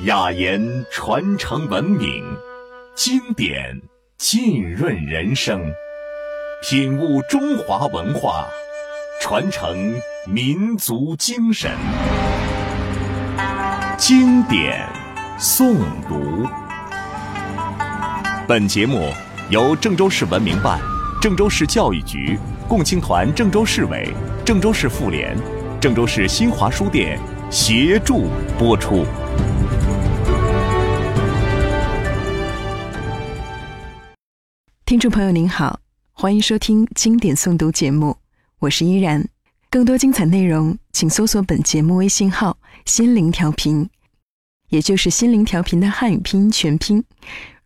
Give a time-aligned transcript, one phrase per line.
[0.00, 2.24] 雅言传承文明，
[2.96, 3.80] 经典
[4.18, 5.62] 浸润人生，
[6.62, 8.44] 品悟中华文化，
[9.20, 9.94] 传承
[10.26, 11.70] 民族精神。
[13.96, 14.84] 经典
[15.38, 15.76] 诵
[16.08, 16.46] 读。
[18.48, 19.10] 本节目
[19.48, 20.78] 由郑州市文明办、
[21.22, 22.36] 郑州市教育局
[22.68, 24.12] 共青团郑州市委、
[24.44, 25.34] 郑州市妇联、
[25.80, 27.18] 郑州市新华书店
[27.48, 29.06] 协助播出。
[34.94, 35.80] 听众朋友您好，
[36.12, 38.16] 欢迎收听经典诵读节目，
[38.60, 39.28] 我是依然。
[39.68, 43.90] 更多精彩内容，请搜索本节目微信号“心灵调频”，
[44.70, 47.02] 也就是“心灵调频”的汉语拼音全拼。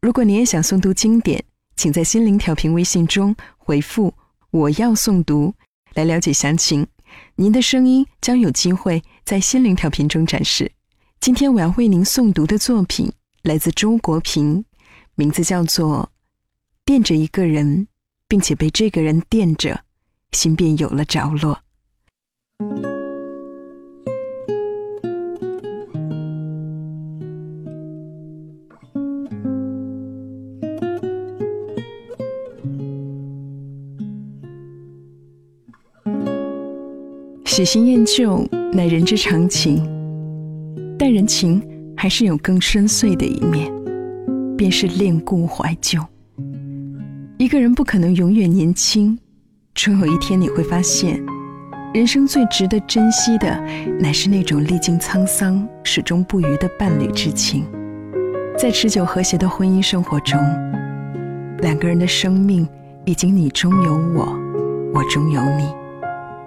[0.01, 1.45] 如果你也想诵读经典，
[1.77, 4.15] 请在“心灵调频”微信中回复
[4.51, 5.53] “我要诵读”
[5.93, 6.87] 来了解详情。
[7.35, 10.73] 您的声音将有机会在“心灵调频”中展示。
[11.21, 14.65] 今天我要为您诵读的作品来自周国平，
[15.15, 16.11] 名字叫做。
[16.89, 17.87] 惦着一个人，
[18.27, 19.79] 并且被这个人惦着，
[20.33, 21.61] 心便有了着落。
[37.45, 39.85] 喜新厌旧乃人之常情，
[40.99, 41.63] 但人情
[41.95, 43.71] 还是有更深邃的一面，
[44.57, 46.03] 便是恋故怀旧。
[47.39, 49.17] 一个人不可能永远年轻，
[49.73, 51.25] 终有一天你会发现，
[51.95, 53.57] 人生最值得珍惜的，
[54.01, 57.65] 乃是那种历经沧桑、始终不渝的伴侣之情。
[58.59, 60.37] 在持久和谐的婚姻生活中，
[61.61, 62.69] 两个人的生命
[63.05, 64.37] 已经你中有我，
[64.93, 65.73] 我中有你，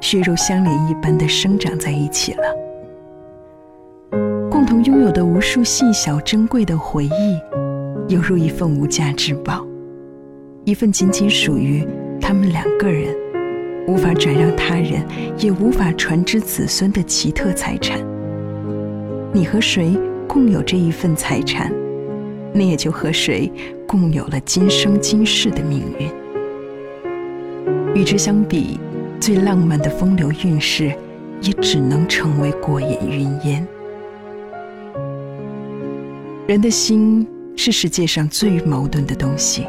[0.02, 2.44] 血肉相连一般的生长在一起了。
[4.50, 7.40] 共同拥有的无数细小珍贵的回忆，
[8.14, 9.66] 犹如一份无价之宝。
[10.64, 11.84] 一份仅仅属于
[12.22, 13.16] 他们两个人，
[13.88, 15.04] 无法转让他人，
[15.40, 18.00] 也无法传之子孙的奇特财产。
[19.34, 21.74] 你和谁共有这一份财产，
[22.54, 23.52] 你也就和谁
[23.88, 26.08] 共有了今生今世的命运。
[27.96, 28.80] 与之相比，
[29.20, 30.94] 最浪漫的风流韵事，
[31.42, 33.68] 也只能成为过眼云烟。
[36.46, 39.66] 人的心是世界上最矛盾的东西。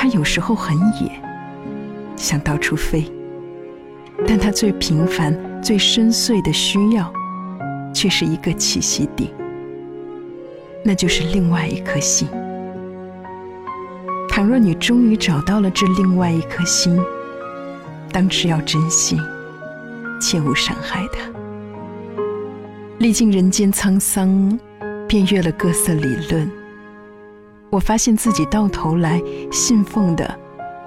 [0.00, 1.10] 它有时候很野，
[2.14, 3.02] 想到处飞；
[4.28, 7.12] 但它最平凡、最深邃的需要，
[7.92, 9.34] 却是一个栖息地，
[10.84, 12.28] 那就是另外一颗心。
[14.28, 16.96] 倘若你终于找到了这另外一颗心，
[18.12, 19.18] 当时要珍惜，
[20.20, 21.28] 切勿伤害它。
[22.98, 24.56] 历尽人间沧桑，
[25.08, 26.57] 便阅了各色理论。
[27.70, 30.38] 我发现自己到头来信奉的，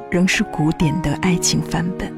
[0.10, 2.12] 仍是古典的爱情范本。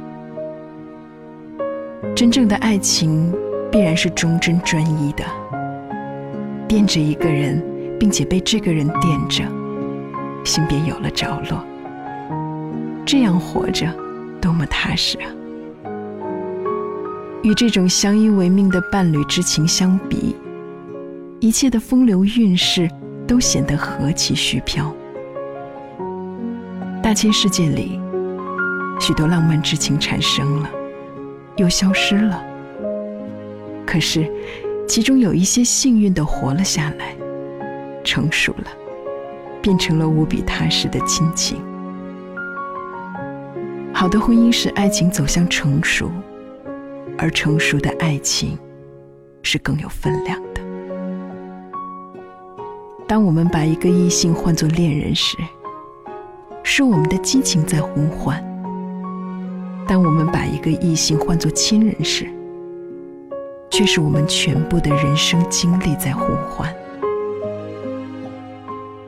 [2.15, 3.33] 真正的爱情
[3.71, 5.23] 必然是忠贞专一的，
[6.67, 7.61] 惦着一个人，
[7.99, 9.43] 并且被这个人惦着，
[10.45, 11.61] 心便有了着落。
[13.05, 13.85] 这样活着，
[14.39, 15.27] 多么踏实啊！
[17.41, 20.37] 与这种相依为命的伴侣之情相比，
[21.41, 22.89] 一切的风流韵事。
[23.27, 24.93] 都显得何其虚飘。
[27.01, 27.99] 大千世界里，
[28.99, 30.69] 许多浪漫之情产生了，
[31.57, 32.43] 又消失了。
[33.85, 34.29] 可是，
[34.87, 37.15] 其中有一些幸运的活了下来，
[38.03, 38.67] 成熟了，
[39.61, 41.61] 变成了无比踏实的亲情。
[43.93, 46.09] 好的婚姻使爱情走向成熟，
[47.17, 48.57] 而成熟的爱情，
[49.43, 50.41] 是更有分量。
[53.13, 55.37] 当我们把一个异性换作恋人时，
[56.63, 58.43] 是我们的激情在呼唤；
[59.87, 62.27] 当我们把一个异性换作亲人时，
[63.69, 66.75] 却是我们全部的人生经历在呼唤。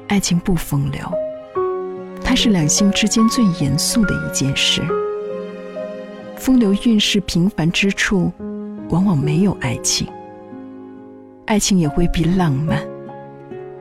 [0.08, 1.02] 爱情不风流，
[2.24, 4.84] 它是两性之间最严肃的一件事。
[6.36, 8.32] 风流韵事平凡之处，
[8.90, 10.08] 往往没有爱情。
[11.46, 12.80] 爱情也未必浪漫。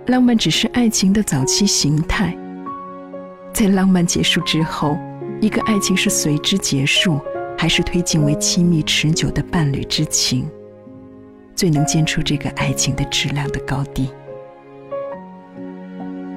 [0.07, 2.37] 浪漫只是爱情的早期形态，
[3.55, 4.99] 在浪漫结束之后，
[5.41, 7.19] 一个爱情是随之结束，
[7.57, 10.47] 还是推进为亲密持久的伴侣之情，
[11.57, 14.11] 最能见出这个爱情的质量的高低。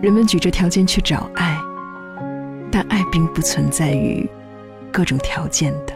[0.02, 1.60] 人们举着条件去找爱，
[2.72, 4.26] 但爱并不存在于
[4.94, 5.94] 各种条件的，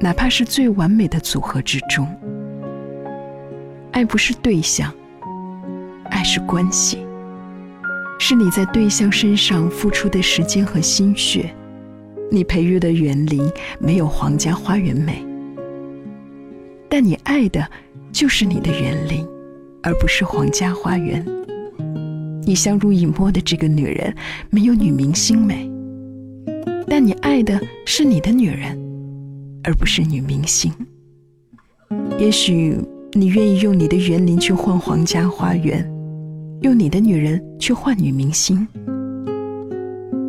[0.00, 2.04] 哪怕是最完美的组合之中。
[3.92, 4.92] 爱不是对象。
[6.12, 6.98] 爱是关系，
[8.18, 11.50] 是你在对象身上付出的时间和心血。
[12.30, 13.50] 你培育的园林
[13.80, 15.24] 没有皇家花园美，
[16.88, 17.66] 但你爱的
[18.12, 19.26] 就是你的园林，
[19.82, 21.24] 而不是皇家花园。
[22.44, 24.14] 你相濡以沫的这个女人
[24.50, 25.68] 没有女明星美，
[26.86, 28.78] 但你爱的是你的女人，
[29.64, 30.70] 而不是女明星。
[32.18, 32.78] 也许
[33.12, 35.86] 你愿意用你的园林去换皇家花园，
[36.62, 38.66] 用你的女人去换女明星，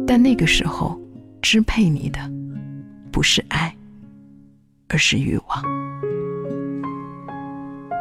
[0.05, 0.99] 但那个时候，
[1.41, 2.19] 支配你的
[3.11, 3.73] 不是爱，
[4.89, 5.63] 而是欲望。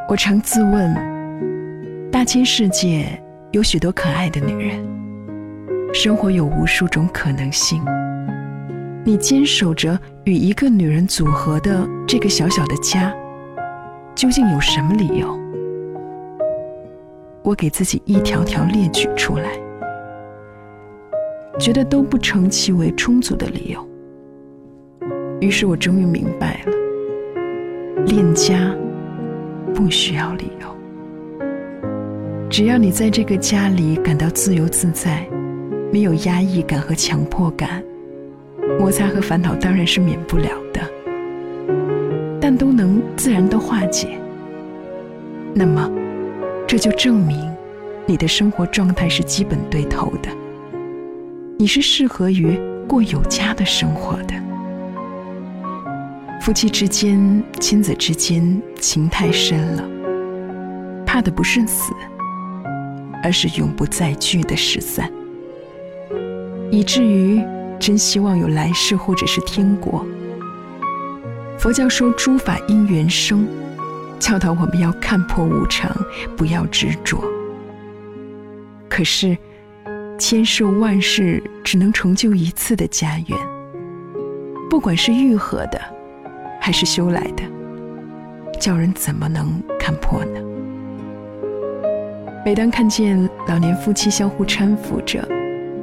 [0.08, 3.06] 我常自问：大千世界。
[3.52, 4.82] 有许多可爱的女人，
[5.92, 7.84] 生活有无数种可能性。
[9.04, 13.12] 你坚守着与一个女人组合的这个小小的家，
[14.14, 15.41] 究竟有什么理由？
[17.42, 19.58] 我给自己一条条列举出来，
[21.58, 23.88] 觉得都不成其为充足的理由。
[25.40, 28.72] 于是我终于明白了，恋家
[29.74, 30.68] 不需要理由。
[32.48, 35.26] 只要你在这个家里感到自由自在，
[35.92, 37.82] 没有压抑感和强迫感，
[38.78, 40.80] 摩擦和烦恼当然是免不了的，
[42.40, 44.16] 但都能自然的化解。
[45.52, 45.90] 那么，
[46.72, 47.54] 这就证明
[48.06, 50.30] 你的生活状态是基本对头的，
[51.58, 52.58] 你是适合于
[52.88, 54.32] 过有家的生活的。
[56.40, 59.84] 夫妻之间、亲子之间情太深了，
[61.04, 61.92] 怕的不是死。
[63.22, 65.12] 而是永不再聚的失散，
[66.70, 67.44] 以至于
[67.78, 70.06] 真希望有来世或者是天国。
[71.58, 73.46] 佛教说诸法因缘生，
[74.22, 75.90] 教导我们要看破无常，
[76.36, 77.20] 不要执着。
[78.88, 79.36] 可是，
[80.16, 83.36] 千世万世只能成就一次的家园，
[84.70, 85.80] 不管是愈合的，
[86.60, 87.42] 还是修来的，
[88.60, 90.40] 叫人怎么能看破呢？
[92.44, 95.28] 每当看见老年夫妻相互搀扶着，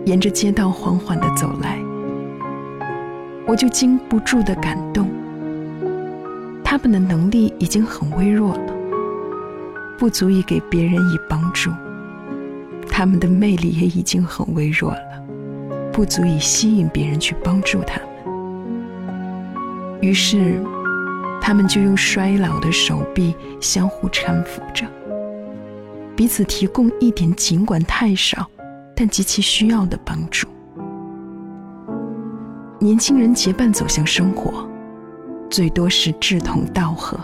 [0.06, 1.78] 沿着街道缓缓地走来，
[3.46, 5.10] 我就禁不住的感动。
[6.72, 8.74] 他们的能力已经很微弱了，
[9.98, 11.72] 不足以给别人以帮助；
[12.88, 15.24] 他们的魅力也已经很微弱了，
[15.92, 18.08] 不足以吸引别人去帮助他们。
[20.00, 20.62] 于是，
[21.42, 24.86] 他们就用衰老的手臂相互搀扶着。
[26.16, 28.48] 彼此提供一点，尽管太少，
[28.96, 30.48] 但极其需要的帮助。
[32.78, 34.69] 年轻人结伴走向生活，
[35.50, 37.18] 最多是志同道合；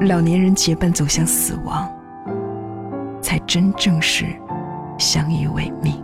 [0.00, 1.90] 老年人结伴走向死亡，
[3.22, 4.26] 才真正是
[4.98, 5.94] 相依为命。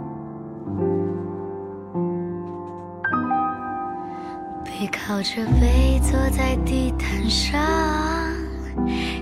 [4.64, 7.60] 背靠着背，坐在地毯上，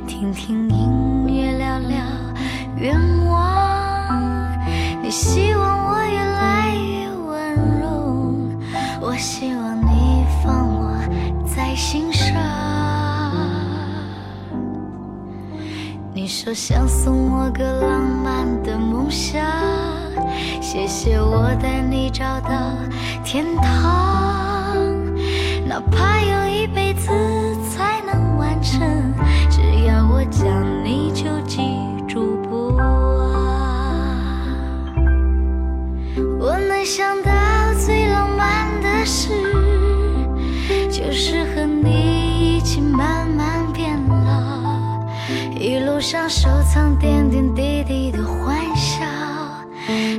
[0.06, 1.98] 听听音乐，聊聊。
[2.78, 4.56] 愿望，
[5.02, 8.24] 你希望我越来越温柔，
[9.02, 9.69] 我希望
[11.80, 12.36] 心上。
[16.12, 19.42] 你说想送我个浪漫的梦想，
[20.60, 22.50] 谢谢我带你找到
[23.24, 24.76] 天堂，
[25.66, 27.08] 哪怕用一辈子
[27.70, 28.80] 才能完成，
[29.48, 31.89] 只要我将你就记。
[46.10, 49.04] 上收藏点点滴滴的欢笑，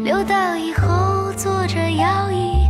[0.05, 2.69] 留到以后坐着摇椅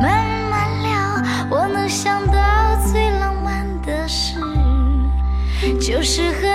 [0.00, 1.50] 慢慢聊。
[1.50, 4.40] 我能想到最浪漫的事，
[5.78, 6.51] 就是和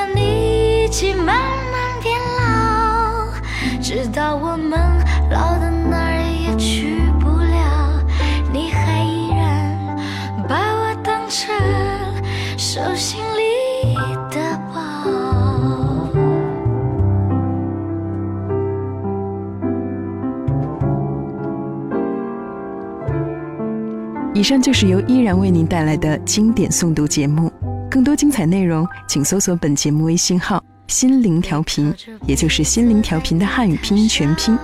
[24.37, 27.51] 以上就是由依然为您带来的经典诵读节目。
[27.89, 31.91] 更多精彩内容，请搜索本节目微信号“心灵调频”，
[32.27, 34.55] 也就是“心灵调频”的汉语拼音全拼。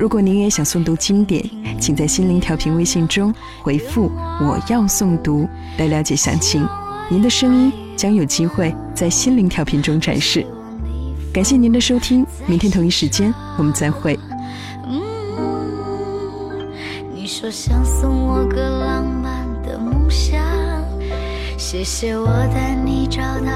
[0.00, 3.32] 如果您也想诵读经典，请在“心灵调频”微信中
[3.62, 4.10] 回复
[4.42, 6.66] “我要诵读”来了解详情。
[7.08, 10.44] 您的声音将有机会在心灵调频中展示。
[11.32, 14.18] 感谢您的收听，明天同一时间我们再会。
[17.32, 20.42] 说想送我个浪漫的梦想，
[21.56, 23.52] 谢谢我带你找到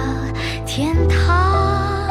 [0.64, 2.08] 天堂，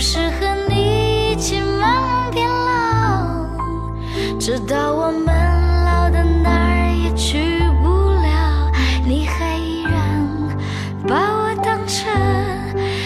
[0.00, 3.44] 就是和你一起慢慢变老，
[4.38, 5.26] 直到我们
[5.84, 8.72] 老的哪儿也去不了，
[9.04, 10.26] 你还依然
[11.06, 11.78] 把我当。
[11.86, 12.10] 成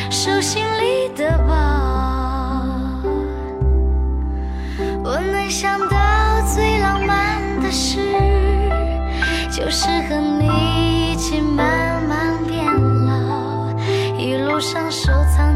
[0.09, 1.55] 手心里的宝，
[5.03, 5.97] 我能想到
[6.55, 7.99] 最浪漫的事，
[9.51, 12.65] 就是和你一起慢慢变
[13.05, 13.69] 老，
[14.17, 15.54] 一路上收藏。